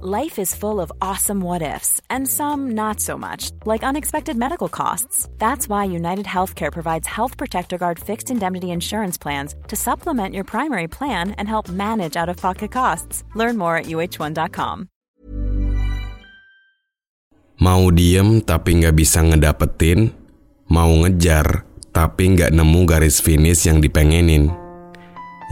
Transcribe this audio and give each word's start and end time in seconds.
Life 0.00 0.40
is 0.40 0.56
full 0.56 0.80
of 0.80 0.88
awesome 1.04 1.44
what 1.44 1.60
ifs, 1.60 2.00
and 2.08 2.24
some 2.24 2.72
not 2.72 3.04
so 3.04 3.20
much, 3.20 3.52
like 3.68 3.84
unexpected 3.84 4.32
medical 4.32 4.72
costs. 4.72 5.28
That's 5.36 5.68
why 5.68 5.92
United 5.92 6.24
Healthcare 6.24 6.72
provides 6.72 7.04
Health 7.04 7.36
Protector 7.36 7.76
Guard 7.76 8.00
fixed 8.00 8.32
indemnity 8.32 8.72
insurance 8.72 9.20
plans 9.20 9.52
to 9.68 9.76
supplement 9.76 10.32
your 10.32 10.48
primary 10.48 10.88
plan 10.88 11.36
and 11.36 11.44
help 11.44 11.68
manage 11.68 12.16
out 12.16 12.32
of 12.32 12.40
pocket 12.40 12.72
costs. 12.72 13.28
Learn 13.36 13.60
more 13.60 13.76
at 13.76 13.92
uh1.com. 13.92 14.88
Mau 17.60 17.92
diem 17.92 18.40
tapi 18.40 18.80
nggak 18.80 18.96
bisa 18.96 19.20
ngedapetin, 19.20 20.16
mau 20.72 20.88
ngejar 21.04 21.68
tapi 21.92 22.40
nggak 22.40 22.56
nemu 22.56 22.88
garis 22.88 23.20
finish 23.20 23.68
yang 23.68 23.84
dipengenin. 23.84 24.48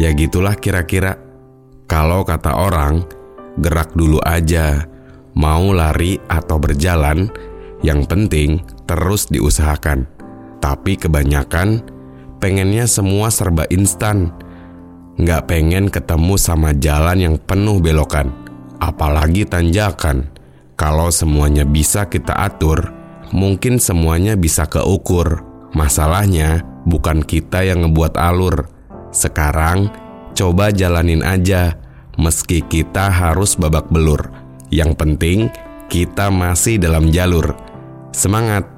Ya 0.00 0.08
gitulah 0.16 0.56
kira-kira. 0.56 1.20
Kalau 1.84 2.24
kata 2.24 2.52
orang, 2.52 3.17
gerak 3.58 3.92
dulu 3.94 4.22
aja. 4.24 4.86
Mau 5.38 5.70
lari 5.70 6.18
atau 6.26 6.58
berjalan, 6.58 7.30
yang 7.86 8.02
penting 8.06 8.58
terus 8.90 9.30
diusahakan. 9.30 10.06
Tapi 10.58 10.98
kebanyakan 10.98 11.86
pengennya 12.42 12.90
semua 12.90 13.30
serba 13.30 13.66
instan. 13.70 14.34
Nggak 15.18 15.50
pengen 15.50 15.90
ketemu 15.90 16.34
sama 16.38 16.74
jalan 16.74 17.18
yang 17.18 17.36
penuh 17.38 17.78
belokan, 17.78 18.34
apalagi 18.82 19.46
tanjakan. 19.46 20.30
Kalau 20.78 21.10
semuanya 21.10 21.66
bisa 21.66 22.06
kita 22.06 22.34
atur, 22.38 22.94
mungkin 23.34 23.82
semuanya 23.82 24.38
bisa 24.38 24.66
keukur. 24.66 25.42
Masalahnya 25.74 26.62
bukan 26.86 27.26
kita 27.26 27.66
yang 27.66 27.82
ngebuat 27.82 28.14
alur. 28.14 28.70
Sekarang 29.10 29.90
coba 30.38 30.70
jalanin 30.70 31.26
aja 31.26 31.74
meski 32.18 32.60
kita 32.66 33.08
harus 33.08 33.54
babak 33.56 33.88
belur. 33.88 34.20
Yang 34.68 34.92
penting, 34.98 35.38
kita 35.88 36.28
masih 36.28 36.76
dalam 36.76 37.08
jalur. 37.08 37.56
Semangat! 38.12 38.77